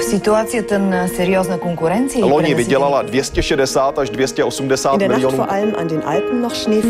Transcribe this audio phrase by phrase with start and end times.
[0.00, 5.46] V ситуацията на сериозна конкуренция Loni vydělala 260 až 280 miljonů.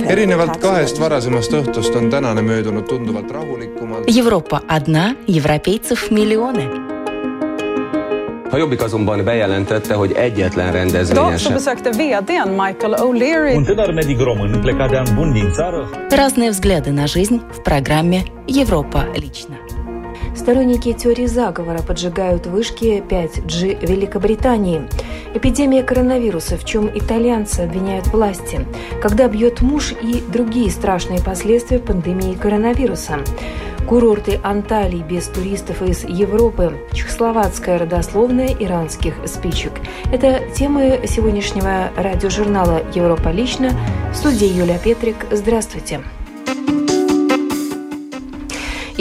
[0.09, 4.05] erinevalt kahest varasemast õhtust on tänane möödunud tunduvalt rahulikumalt.
[4.19, 6.69] Европа одна, европейцев миллионы.
[8.53, 11.57] A Jobbik azonban bejelentette, hogy egyetlen rendezvényen sem.
[12.47, 13.55] Michael O'Leary
[16.11, 19.70] Разные взгляды на жизнь в программе «Европа лично».
[20.41, 24.89] Сторонники теории заговора поджигают вышки 5G Великобритании.
[25.35, 28.67] Эпидемия коронавируса, в чем итальянцы обвиняют власти.
[29.03, 33.19] Когда бьет муж и другие страшные последствия пандемии коронавируса.
[33.87, 36.73] Курорты Анталии без туристов из Европы.
[36.95, 39.73] Чехословацкая родословная иранских спичек.
[40.11, 43.73] Это темы сегодняшнего радиожурнала «Европа лично».
[44.11, 45.27] В студии Юлия Петрик.
[45.31, 46.01] Здравствуйте.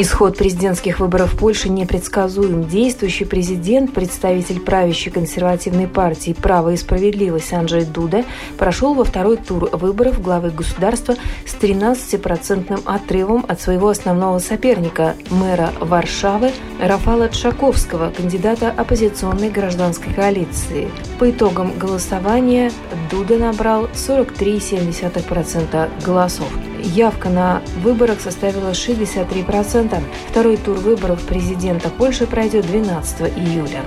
[0.01, 2.63] Исход президентских выборов в Польше непредсказуем.
[2.69, 8.23] Действующий президент, представитель правящей консервативной партии «Право и справедливость» Анджей Дуда
[8.57, 15.73] прошел во второй тур выборов главы государства с 13% отрывом от своего основного соперника, мэра
[15.81, 20.87] Варшавы Рафала Тшаковского, кандидата оппозиционной гражданской коалиции.
[21.19, 22.71] По итогам голосования
[23.11, 26.47] Дуда набрал 43,7% голосов.
[26.81, 30.01] Явка на выборах составила 63%.
[30.29, 33.83] Второй тур выборов президента Польши пройдет 12 июля.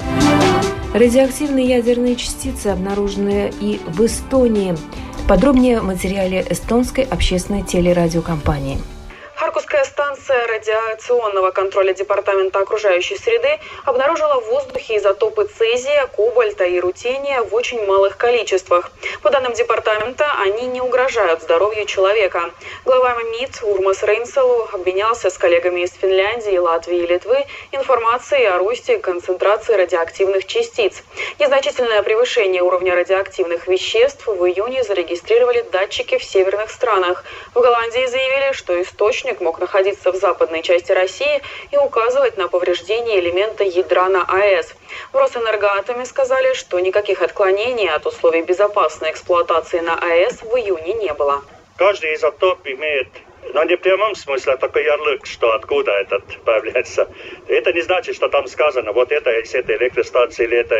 [0.95, 4.77] Радиоактивные ядерные частицы обнаружены и в Эстонии.
[5.27, 8.79] Подробнее в материале эстонской общественной телерадиокомпании.
[10.33, 17.55] Станция радиационного контроля Департамента окружающей среды обнаружила в воздухе изотопы цезия, кобальта и рутения в
[17.55, 18.91] очень малых количествах.
[19.23, 22.51] По данным департамента, они не угрожают здоровью человека.
[22.87, 28.99] Глава МИД Урмас Рейнселу обменялся с коллегами из Финляндии, Латвии и Литвы информацией о росте
[28.99, 31.03] концентрации радиоактивных частиц.
[31.41, 37.25] Незначительное превышение уровня радиоактивных веществ в июне зарегистрировали датчики в северных странах.
[37.55, 43.21] В Голландии заявили, что источник мог находиться в западной части России и указывать на повреждение
[43.21, 44.75] элемента ядра на АЭС.
[45.13, 51.13] В Росэнергоатоме сказали, что никаких отклонений от условий безопасной эксплуатации на АЭС в июне не
[51.13, 51.43] было.
[51.77, 53.09] Каждый изотоп имеет
[53.55, 57.09] но не прямом смысле, а такой ярлык, что откуда этот появляется.
[57.49, 60.77] Это не значит, что там сказано, вот это из этой электростанции или это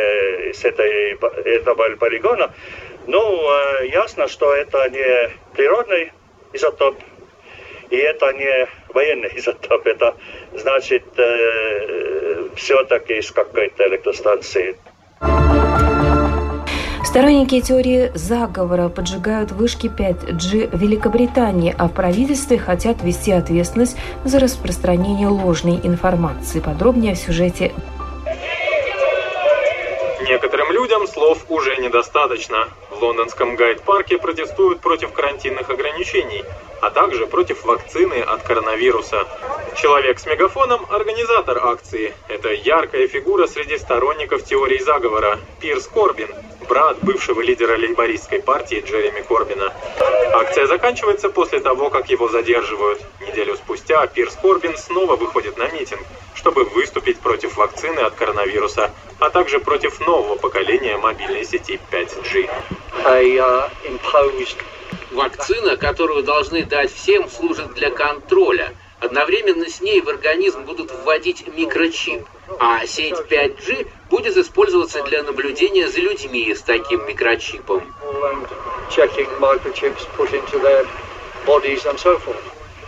[0.49, 1.11] из этой,
[1.45, 2.53] этого полигона.
[3.05, 6.13] Ну, э, ясно, что это не природный
[6.53, 6.95] изотоп,
[7.89, 10.15] и это не военный изотоп, это
[10.53, 14.75] значит э, все-таки из какой-то электростанции.
[17.05, 24.39] Сторонники теории заговора поджигают вышки 5G в Великобритании, а в правительстве хотят ввести ответственность за
[24.39, 26.59] распространение ложной информации.
[26.59, 27.71] Подробнее в сюжете
[30.27, 32.69] Некоторым людям слов уже недостаточно.
[32.89, 36.43] В лондонском гайд-парке протестуют против карантинных ограничений,
[36.83, 39.25] а также против вакцины от коронавируса.
[39.77, 42.13] Человек с мегафоном– организатор акции.
[42.27, 46.27] Это яркая фигура среди сторонников теории заговора– Пирс Корбин,
[46.67, 49.71] брат бывшего лидера лейбористской партии Джереми Корбина.
[50.33, 52.99] Акция заканчивается после того, как его задерживают.
[53.21, 56.01] Неделю спустя Пирс Корбин снова выходит на митинг,
[56.35, 62.49] чтобы выступить против вакцины от коронавируса, а также против нового поколения мобильной сети 5G.
[65.13, 68.73] Вакцина, которую должны дать всем, служит для контроля.
[68.99, 72.25] Одновременно с ней в организм будут вводить микрочип,
[72.59, 77.83] а сеть 5G будет использоваться для наблюдения за людьми с таким микрочипом.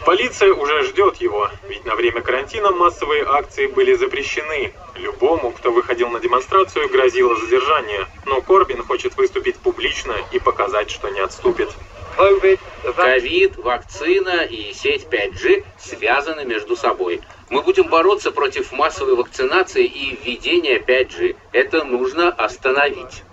[0.06, 4.74] Полиция уже ждет его, ведь на время карантина массовые акции были запрещены.
[4.96, 8.08] Любому, кто выходил на демонстрацию, грозило задержание.
[8.25, 11.69] Но Корбин хочет выступить публично и показать, что не отступит.
[12.16, 17.22] Ковид, вакцина и сеть 5G связаны между собой.
[17.50, 21.35] Мы будем бороться против массовой вакцинации и введения 5G.
[21.52, 23.23] Это нужно остановить.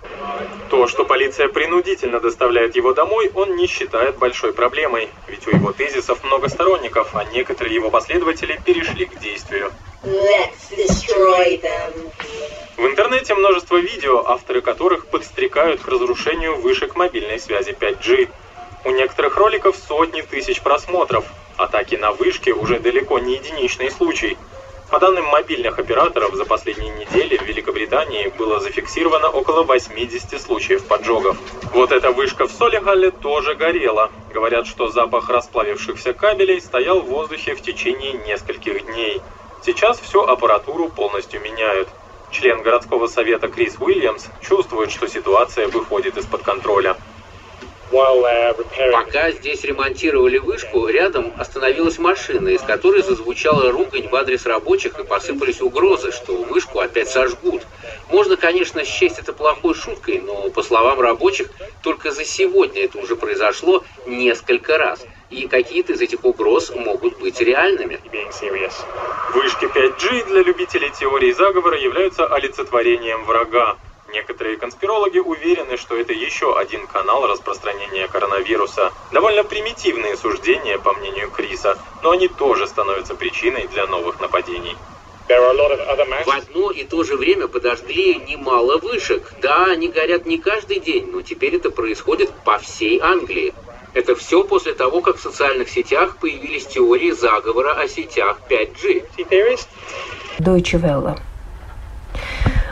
[0.69, 5.09] То, что полиция принудительно доставляет его домой, он не считает большой проблемой.
[5.27, 9.71] Ведь у его тезисов много сторонников, а некоторые его последователи перешли к действию.
[12.75, 18.29] В интернете множество видео, авторы которых подстрекают к разрушению вышек мобильной связи 5G.
[18.85, 21.23] У некоторых роликов сотни тысяч просмотров.
[21.55, 24.37] Атаки на вышки уже далеко не единичный случай.
[24.89, 31.37] По данным мобильных операторов, за последние недели в Великобритании было зафиксировано около 80 случаев поджогов.
[31.71, 34.11] Вот эта вышка в Солигалле тоже горела.
[34.33, 39.21] Говорят, что запах расплавившихся кабелей стоял в воздухе в течение нескольких дней.
[39.65, 41.87] Сейчас всю аппаратуру полностью меняют.
[42.31, 46.97] Член городского совета Крис Уильямс чувствует, что ситуация выходит из-под контроля.
[47.93, 55.03] Пока здесь ремонтировали вышку, рядом остановилась машина, из которой зазвучала ругань в адрес рабочих и
[55.03, 57.61] посыпались угрозы, что вышку опять сожгут.
[58.09, 61.49] Можно, конечно, счесть это плохой шуткой, но, по словам рабочих,
[61.83, 65.05] только за сегодня это уже произошло несколько раз.
[65.29, 67.99] И какие-то из этих угроз могут быть реальными.
[69.33, 73.77] Вышки 5G для любителей теории заговора являются олицетворением врага.
[74.13, 78.91] Некоторые конспирологи уверены, что это еще один канал распространения коронавируса.
[79.11, 84.77] Довольно примитивные суждения, по мнению Криса, но они тоже становятся причиной для новых нападений.
[85.27, 89.33] В одно и то же время подожгли немало вышек.
[89.41, 93.51] Да, они горят не каждый день, но теперь это происходит по всей Англии.
[93.95, 99.05] Это все после того, как в социальных сетях появились теории заговора о сетях 5G.
[100.37, 101.17] Deutsche Welle.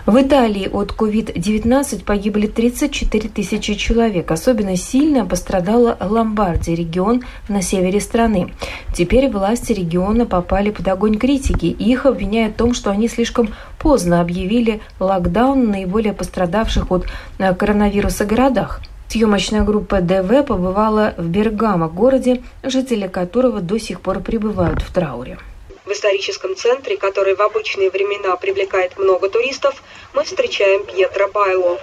[0.08, 4.32] В Италии от COVID-19 погибли 34 тысячи человек.
[4.32, 8.52] Особенно сильно пострадала Ломбардия, регион на севере страны.
[8.96, 11.68] Теперь власти региона попали под огонь критики.
[11.68, 17.06] Их обвиняют в том, что они слишком поздно объявили локдаун на наиболее пострадавших от
[17.38, 18.82] э, коронавируса городах.
[19.08, 25.38] Съемочная группа ДВ побывала в Бергамо, городе, жители которого до сих пор пребывают в трауре.
[25.84, 29.82] В историческом центре, который в обычные времена привлекает много туристов,
[30.14, 31.80] мы встречаем Пьетро Байло.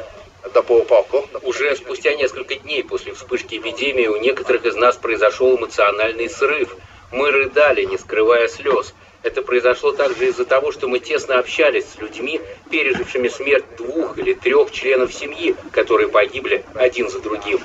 [1.42, 6.76] Уже спустя несколько дней после вспышки эпидемии у некоторых из нас произошел эмоциональный срыв.
[7.10, 8.94] Мы рыдали, не скрывая слез.
[9.24, 12.40] Это произошло также из-за того, что мы тесно общались с людьми,
[12.70, 17.60] пережившими смерть двух или трех членов семьи, которые погибли один за другим.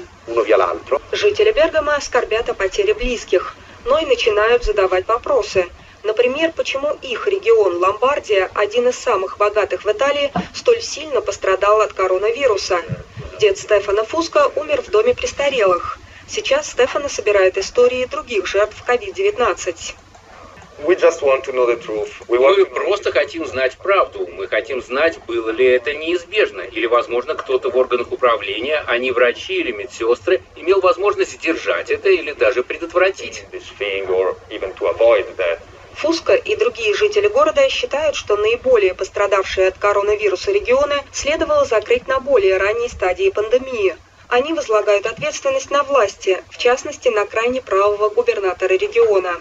[1.12, 3.56] Жители Бергама скорбят о потере близких,
[3.86, 5.68] но и начинают задавать вопросы–
[6.04, 11.94] Например, почему их регион Ломбардия, один из самых богатых в Италии, столь сильно пострадал от
[11.94, 12.82] коронавируса.
[13.40, 15.98] Дед Стефана Фуска умер в доме престарелых.
[16.28, 19.96] Сейчас Стефана собирает истории других жертв COVID-19.
[22.28, 24.28] Мы просто хотим знать правду.
[24.28, 26.62] Мы хотим знать, было ли это неизбежно.
[26.62, 32.10] Или, возможно, кто-то в органах управления, а не врачи или медсестры, имел возможность сдержать это
[32.10, 33.46] или даже предотвратить.
[35.96, 42.20] Фуска и другие жители города считают, что наиболее пострадавшие от коронавируса регионы следовало закрыть на
[42.20, 43.96] более ранней стадии пандемии.
[44.34, 49.40] Они возлагают ответственность на власти, в частности, на крайне правого губернатора региона.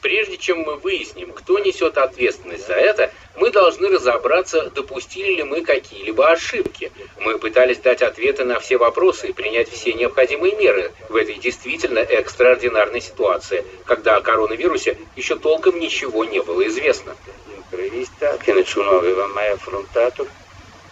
[0.00, 5.62] Прежде чем мы выясним, кто несет ответственность за это, мы должны разобраться, допустили ли мы
[5.62, 6.90] какие-либо ошибки.
[7.20, 12.00] Мы пытались дать ответы на все вопросы и принять все необходимые меры в этой действительно
[12.00, 17.14] экстраординарной ситуации, когда о коронавирусе еще толком ничего не было известно.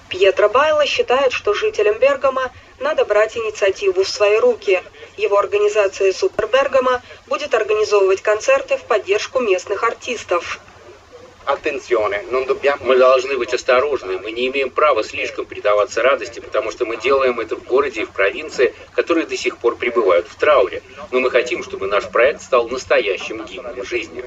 [0.08, 4.82] Пьетро Байло считает, что жителям Бергама надо брать инициативу в свои руки.
[5.16, 10.60] Его организация «Супер Бергама» будет организовывать концерты в поддержку местных артистов.
[12.80, 14.18] Мы должны быть осторожны.
[14.18, 18.04] Мы не имеем права слишком предаваться радости, потому что мы делаем это в городе и
[18.04, 20.82] в провинции, которые до сих пор пребывают в трауре.
[21.12, 24.24] Но мы хотим, чтобы наш проект стал настоящим гимном жизни.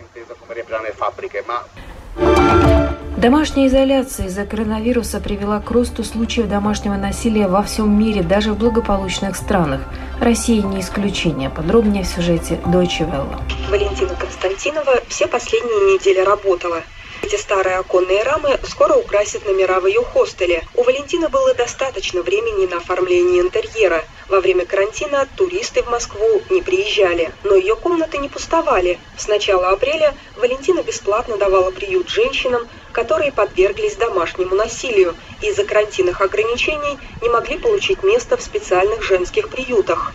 [3.19, 8.58] Домашняя изоляция из-за коронавируса привела к росту случаев домашнего насилия во всем мире, даже в
[8.58, 9.82] благополучных странах.
[10.22, 11.50] Россия не исключение.
[11.50, 13.38] Подробнее в сюжете Deutsche Welle.
[13.70, 16.82] Валентина Константинова все последние недели работала.
[17.21, 20.65] Эти старые оконные рамы скоро украсят номера в ее хостеле.
[20.73, 24.05] У Валентины было достаточно времени на оформление интерьера.
[24.29, 29.01] Во время карантина туристы в Москву не приезжали, но ее комнаты не пустовали.
[29.17, 36.21] С начала апреля Валентина бесплатно давала приют женщинам, которые подверглись домашнему насилию и из-за карантинных
[36.21, 40.13] ограничений не могли получить место в специальных женских приютах.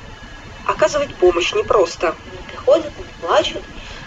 [0.67, 2.17] Оказывать помощь непросто.
[2.47, 3.63] Приходят, плачут,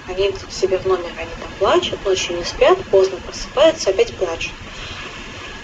[0.08, 4.16] они идут к себе в номер, они там плачут, ночью не спят, поздно просыпаются, опять
[4.16, 4.54] плачут.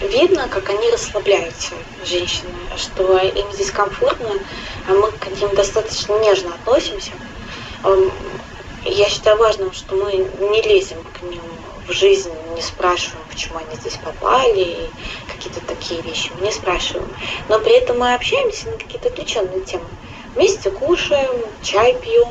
[0.00, 1.74] Видно, как они расслабляются,
[2.04, 4.30] женщины, что им здесь комфортно,
[4.88, 7.12] а мы к ним достаточно нежно относимся.
[8.84, 11.40] Я считаю важным, что мы не лезем к ним
[11.88, 14.90] в жизнь, не спрашиваем, почему они здесь попали, и
[15.32, 17.08] какие-то такие вещи, мы не спрашиваем.
[17.48, 19.86] Но при этом мы общаемся на какие-то отвлеченные темы.
[20.34, 22.28] Вместе кушаем, чай пьем,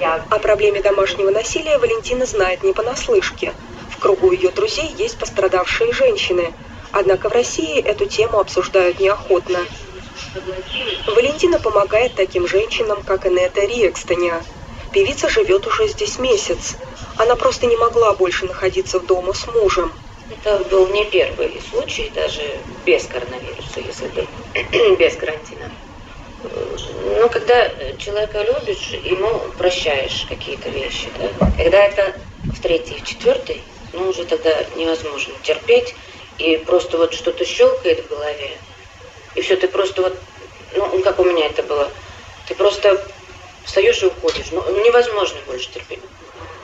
[0.00, 3.52] о проблеме домашнего насилия Валентина знает не понаслышке.
[3.90, 6.52] В кругу ее друзей есть пострадавшие женщины.
[6.92, 9.58] Однако в России эту тему обсуждают неохотно.
[11.06, 14.40] Валентина помогает таким женщинам, как Энета Риекстоня.
[14.92, 16.76] Певица живет уже здесь месяц.
[17.16, 19.92] Она просто не могла больше находиться в дома с мужем.
[20.30, 22.42] Это был не первый случай, даже
[22.86, 24.26] без коронавируса, если бы
[24.98, 25.70] без карантина.
[27.20, 27.68] Но когда
[27.98, 31.08] человека любишь, ему прощаешь какие-то вещи.
[31.18, 31.50] Да?
[31.56, 32.14] Когда это
[32.54, 35.94] в третий, в четвертый, ну уже тогда невозможно терпеть.
[36.38, 38.52] И просто вот что-то щелкает в голове.
[39.34, 40.18] И все, ты просто вот,
[40.76, 41.90] ну как у меня это было,
[42.46, 43.04] ты просто
[43.64, 44.46] встаешь и уходишь.
[44.52, 46.00] Ну невозможно больше терпеть.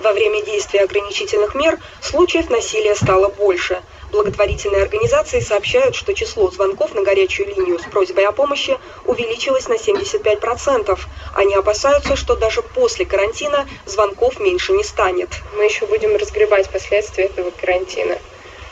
[0.01, 3.83] Во время действия ограничительных мер случаев насилия стало больше.
[4.15, 9.75] Благотворительные организации сообщают, что число звонков на горячую линию с просьбой о помощи увеличилось на
[9.75, 10.97] 75%.
[11.35, 15.31] Они опасаются, что даже после карантина звонков меньше не станет.
[15.57, 18.17] Мы еще будем разгребать последствия этого карантина.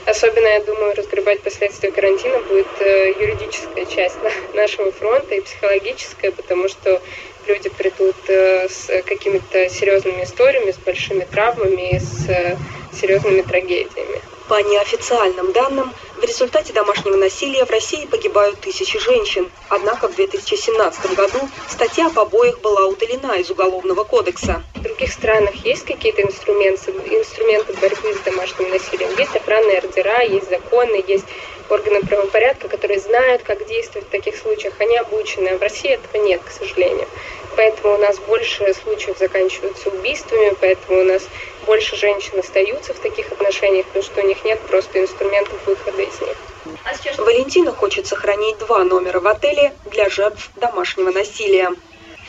[0.06, 4.18] Особенно, я думаю, разгребать последствия карантина будет э, юридическая часть
[4.54, 7.02] нашего фронта и психологическая, потому что
[7.48, 12.56] люди придут э, с какими-то серьезными историями, с большими травмами, с э,
[12.92, 14.22] серьезными трагедиями.
[14.52, 19.50] По неофициальным данным, в результате домашнего насилия в России погибают тысячи женщин.
[19.70, 21.38] Однако в 2017 году
[21.70, 24.62] статья о побоях была удалена из Уголовного кодекса.
[24.74, 29.16] В других странах есть какие-то инструменты, инструменты борьбы с домашним насилием?
[29.16, 31.24] Есть охранные ордера, есть законы, есть
[31.70, 34.74] органы правопорядка, которые знают, как действовать в таких случаях.
[34.80, 37.08] Они обучены, а в России этого нет, к сожалению.
[37.56, 41.22] Поэтому у нас больше случаев заканчиваются убийствами, поэтому у нас
[41.66, 46.20] больше женщин остаются в таких отношениях, потому что у них нет просто инструментов выхода из
[46.20, 46.36] них.
[47.18, 51.70] Валентина хочет сохранить два номера в отеле для жертв домашнего насилия.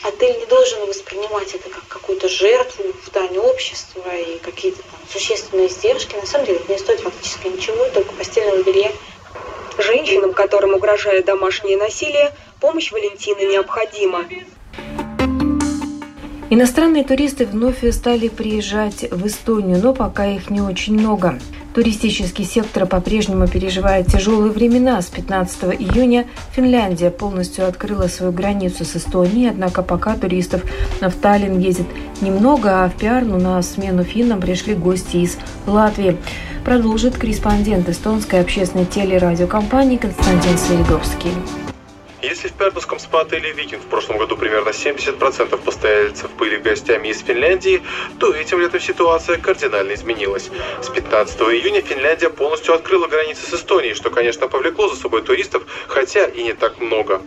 [0.02, 5.68] Отель не должен воспринимать это как какую-то жертву в дань общества и какие-то там существенные
[5.68, 6.14] издержки.
[6.16, 8.92] На самом деле это не стоит фактически ничего, только постельного белья.
[9.78, 14.26] Женщинам, которым угрожает домашнее насилие, помощь Валентины необходима.
[16.54, 21.40] Иностранные туристы вновь стали приезжать в Эстонию, но пока их не очень много.
[21.74, 25.02] Туристический сектор по-прежнему переживает тяжелые времена.
[25.02, 30.62] С 15 июня Финляндия полностью открыла свою границу с Эстонией, однако пока туристов
[31.00, 31.88] в Таллин ездит
[32.20, 36.18] немного, а в Пиарну на смену финнам пришли гости из Латвии.
[36.64, 41.32] Продолжит корреспондент эстонской общественной телерадиокомпании Константин Середовский.
[42.24, 47.82] Если в Пярнуском спа-отеле «Викинг» в прошлом году примерно 70% постояльцев были гостями из Финляндии,
[48.18, 50.50] то этим летом ситуация кардинально изменилась.
[50.80, 55.64] С 15 июня Финляндия полностью открыла границы с Эстонией, что, конечно, повлекло за собой туристов,
[55.86, 57.20] хотя и не так много.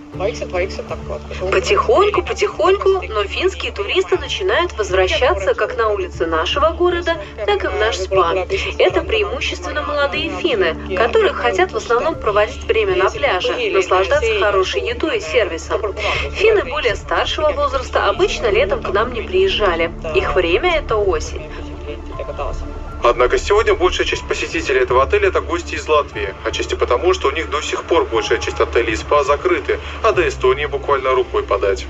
[1.52, 7.76] Потихоньку, потихоньку, но финские туристы начинают возвращаться как на улицы нашего города, так и в
[7.76, 8.34] наш спа.
[8.80, 15.18] Это преимущественно молодые финны, которые хотят в основном проводить время на пляже, наслаждаться хорошей едой
[15.18, 15.82] и сервисом.
[16.32, 19.92] Финны более старшего возраста обычно летом к нам не приезжали.
[20.16, 21.44] Их время– это осень.
[23.04, 26.34] Однако сегодня большая часть посетителей этого отеля– это гости из Латвии.
[26.44, 30.12] Отчасти потому, что у них до сих пор большая часть отелей и спа закрыты, а
[30.12, 31.86] до Эстонии буквально рукой подать.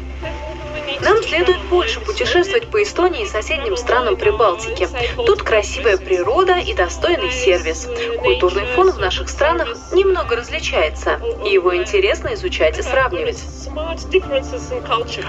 [1.02, 4.88] Нам следует больше путешествовать по Эстонии и соседним странам Прибалтики.
[5.16, 7.88] Тут красивая природа и достойный сервис.
[8.20, 13.44] Культурный фон в наших странах немного различается, и его интересно изучать и сравнивать.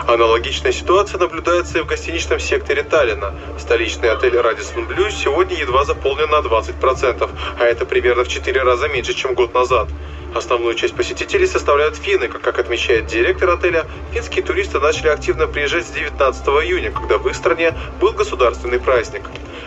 [0.06, 3.34] Аналогичная ситуация наблюдается и в гостиничном секторе Таллина.
[3.58, 8.88] Столичный отель Radisson Блю сегодня едва заполнен на 20%, а это примерно в 4 раза
[8.88, 9.88] меньше, чем год назад.
[10.34, 12.28] Основную часть посетителей составляют финны.
[12.28, 17.34] Как, отмечает директор отеля, финские туристы начали активно приезжать с 19 июня, когда в их
[17.34, 19.22] стране был государственный праздник.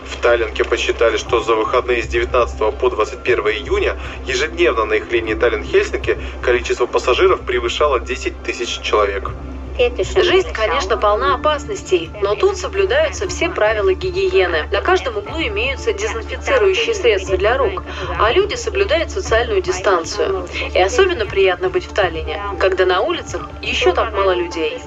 [0.05, 5.35] В Таллинке посчитали, что за выходные с 19 по 21 июня ежедневно на их линии
[5.35, 9.31] Таллин-Хельсинки количество пассажиров превышало 10 тысяч человек.
[9.77, 14.67] Жизнь, конечно, полна опасностей, но тут соблюдаются все правила гигиены.
[14.71, 17.83] На каждом углу имеются дезинфицирующие средства для рук,
[18.19, 20.47] а люди соблюдают социальную дистанцию.
[20.73, 24.79] И особенно приятно быть в Таллине, когда на улицах еще так мало людей.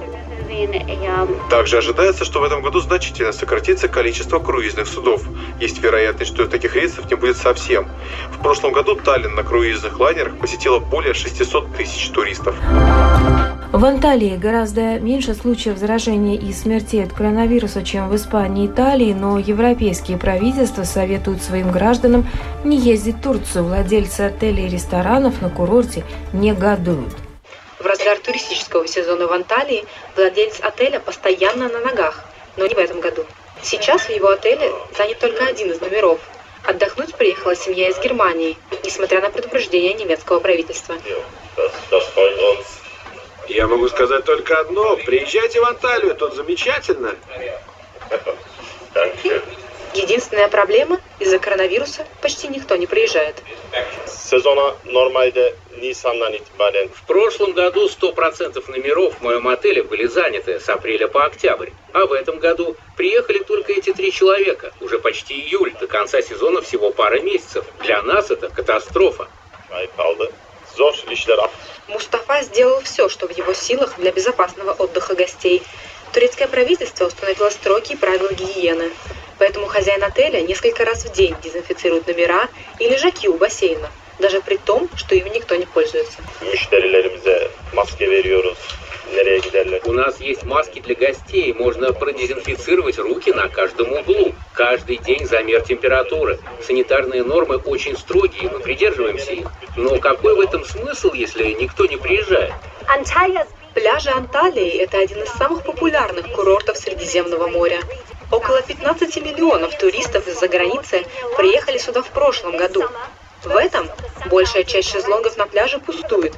[1.50, 5.23] Также ожидается, что в этом году значительно сократится количество круизных судов.
[5.61, 7.88] Есть вероятность, что таких рейсов не будет совсем.
[8.31, 12.55] В прошлом году Таллин на круизных лайнерах посетило более 600 тысяч туристов.
[13.75, 19.12] В Анталии гораздо меньше случаев заражения и смертей от коронавируса, чем в Испании и Италии,
[19.12, 22.25] но европейские правительства советуют своим гражданам
[22.62, 23.64] не ездить в Турцию.
[23.64, 27.14] Владельцы отелей и ресторанов на курорте негодуют.
[27.81, 32.25] В разгар туристического сезона в Анталии владелец отеля постоянно на ногах,
[32.57, 33.25] но не в этом году.
[33.61, 36.21] Сейчас в его отеле занят только один из номеров.
[36.62, 40.95] Отдохнуть приехала семья из Германии, несмотря на предупреждение немецкого правительства.
[43.49, 44.97] Я могу сказать только одно.
[44.97, 47.15] Приезжайте в Анталию, тут замечательно.
[49.95, 53.37] Единственная проблема– из-за коронавируса почти никто не приезжает.
[54.07, 56.91] Сезона normalde Nisan'dan itibaren.
[56.93, 61.71] В прошлом году 100% номеров в моем отеле были заняты с апреля по октябрь.
[61.93, 64.73] А в этом году приехали только эти три человека.
[64.81, 67.65] Уже почти июль, до конца сезона всего пара месяцев.
[67.81, 69.29] Для нас это катастрофа.
[71.88, 75.62] Мустафа сделал все, что в его силах для безопасного отдыха гостей.
[76.12, 78.90] Турецкое правительство установило строгие правила гигиены.
[79.38, 84.57] Поэтому хозяин отеля несколько раз в день дезинфицирует номера и лежаки у бассейна, даже при
[84.57, 86.19] том, что ими никто не пользуется.
[89.85, 94.35] У нас есть маски для гостей, можно продезинфицировать руки на каждом углу.
[94.52, 96.38] Каждый день замер температуры.
[96.62, 99.50] Санитарные нормы очень строгие, мы придерживаемся их.
[99.76, 102.52] Но какой в этом смысл, если никто не приезжает?
[103.75, 107.80] Пляжи Анталии– это один из самых популярных курортов Средиземного моря.
[108.30, 111.04] Около 15 миллионов туристов из-за границы
[111.37, 112.85] приехали сюда в прошлом году.
[113.45, 113.91] В этом
[114.31, 116.33] большая часть шезлонгов на пляже пустует.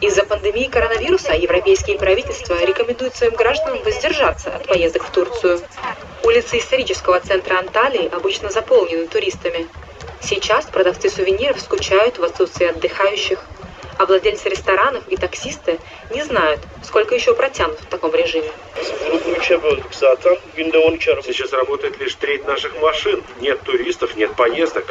[0.00, 5.60] Из-за пандемии коронавируса европейские правительства рекомендуют своим гражданам воздержаться от поездок в Турцию.
[6.24, 9.68] Улицы исторического центра Анталии обычно заполнены туристами.
[10.20, 13.38] Сейчас продавцы сувениров скучают в отсутствии отдыхающих,
[13.98, 15.78] а владельцы ресторанов и таксисты
[16.10, 18.50] не знают, сколько еще протянут в таком режиме.
[21.22, 23.22] Сейчас работает лишь треть наших машин.
[23.40, 24.84] Нет туристов, нет поездок.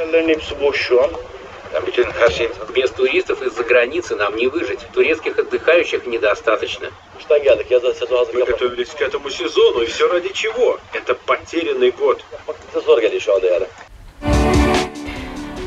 [2.74, 4.79] Без туристов из-за границы нам не выжить.
[4.93, 6.91] Турецких отдыхающих недостаточно.
[8.33, 10.79] Мы готовились к этому сезону, и все ради чего?
[10.93, 12.24] Это потерянный год.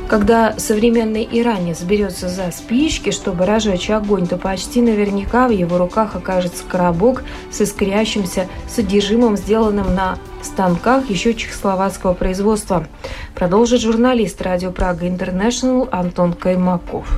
[0.08, 6.14] Когда современный иранец берется за спички, чтобы разжечь огонь, то почти наверняка в его руках
[6.14, 12.86] окажется коробок с искрящимся содержимым, сделанным на станках еще чехословацкого производства.
[13.34, 17.08] Продолжит журналист радио Прага Интернешнл Антон Каймаков.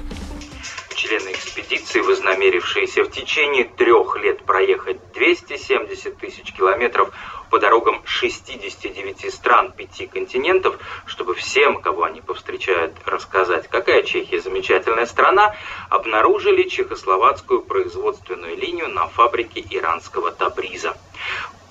[0.94, 7.12] Члены экспедиции, вознамерившиеся в течение трех лет проехать 270 тысяч километров
[7.50, 15.06] по дорогам 69 стран, пяти континентов, чтобы всем, кого они повстречают, рассказать, какая Чехия замечательная
[15.06, 15.54] страна,
[15.90, 20.96] обнаружили чехословацкую производственную линию на фабрике иранского Табриза.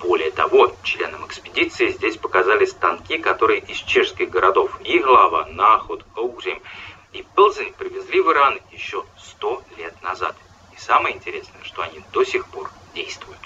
[0.00, 6.60] Более того, членам экспедиции здесь показали станки, которые из чешских городов Иглава, Нахуд, Оузим
[7.12, 10.36] и Пылзень привезли в Иран еще сто лет назад.
[10.76, 13.38] И самое интересное, что они до сих пор действуют.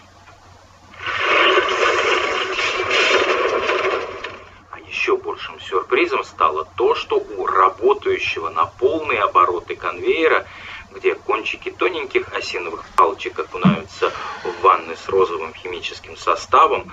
[4.70, 10.46] А еще большим сюрпризом стало то, что у работающего на полные обороты конвейера,
[10.90, 14.12] где кончики тоненьких осиновых палочек окунаются
[14.44, 16.92] в ванны с розовым химическим составом,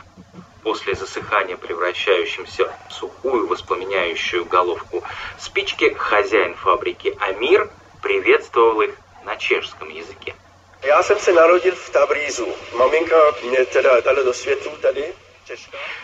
[0.63, 5.03] после засыхания превращающимся в сухую воспламеняющую головку
[5.37, 7.69] спички, хозяин фабрики Амир
[8.01, 10.35] приветствовал их на чешском языке.
[10.83, 12.47] Já jsem se narodil v Tabrizu.
[12.77, 15.13] Maminka mě teda dala do světu tady.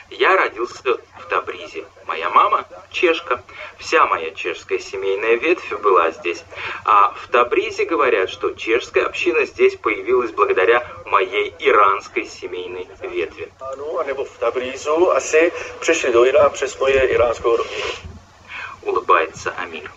[0.09, 1.85] Я родился в Табризе.
[2.05, 3.43] Моя мама– чешка.
[3.77, 6.43] Вся моя чешская семейная ветвь была здесь.
[6.85, 13.51] А в Табризе говорят, что чешская община здесь появилась благодаря моей иранской семейной ветви.
[18.83, 19.91] Улыбается Амир.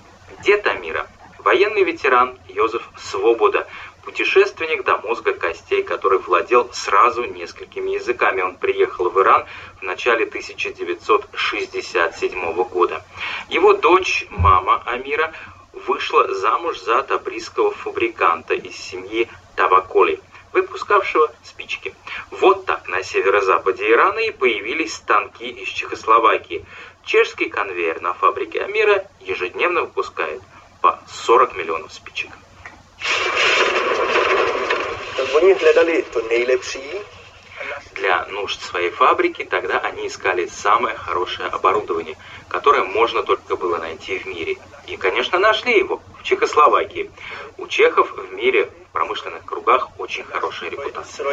[0.45, 1.07] Дед Амира–
[1.49, 3.67] военный ветеран Йозеф Свобода,
[4.05, 8.43] путешественник до мозга костей, который владел сразу несколькими языками.
[8.43, 9.47] Он приехал в Иран
[9.81, 13.05] в начале 1967 года.
[13.49, 15.33] Его дочь, мама Амира,
[15.73, 20.21] вышла замуж за табрисского фабриканта из семьи Таваколи,
[20.53, 21.93] выпускавшего спички.
[22.31, 26.65] Вот так на северо-западе Ирана и появились станки из Чехословакии.
[27.05, 30.41] Чешский конвейер на фабрике Амира ежедневно выпускает
[30.81, 32.31] по 40 миллионов спичек.
[37.93, 42.17] Для нужд своей фабрики тогда они искали самое хорошее оборудование,
[42.49, 44.57] которое можно только было найти в мире.
[44.87, 47.11] И, конечно, нашли его в Чехословакии.
[47.57, 51.27] У чехов в мире в промышленных кругах очень хорошая репутация.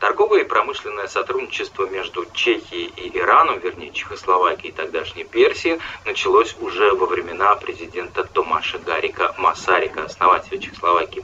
[0.00, 6.94] Торговое и промышленное сотрудничество между Чехией и Ираном, вернее Чехословакией и тогдашней Персии, началось уже
[6.94, 11.22] во времена президента Томаша Гарика Масарика, основателя Чехословакии.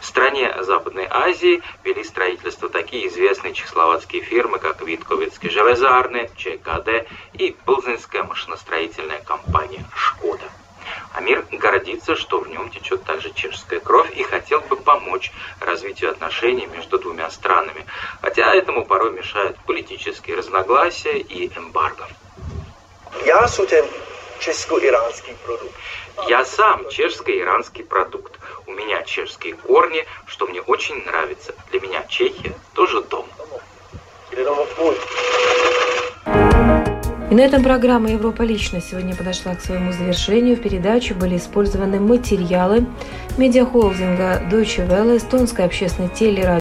[0.00, 7.50] В стране Западной Азии вели строительство такие известные чехословацкие фирмы, как Витковицкий железарный, ЧКД и
[7.66, 10.53] Пылзенская машиностроительная компания «Шкода».
[11.14, 16.10] А мир гордится, что в нем течет также чешская кровь и хотел бы помочь развитию
[16.10, 17.86] отношений между двумя странами.
[18.20, 22.08] Хотя этому порой мешают политические разногласия и эмбарго.
[23.24, 23.86] Я сутен
[24.40, 25.74] чешско-иранский продукт.
[26.28, 28.40] Я сам чешско-иранский продукт.
[28.66, 31.54] У меня чешские корни, что мне очень нравится.
[31.70, 33.28] Для меня Чехия тоже дом.
[37.34, 40.54] И на этом программа «Европа лично» сегодня подошла к своему завершению.
[40.54, 42.86] В передаче были использованы материалы
[43.36, 46.44] медиахолдинга Deutsche Welle, эстонской общественной телерадио